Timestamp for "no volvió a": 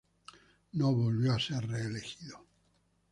0.71-1.37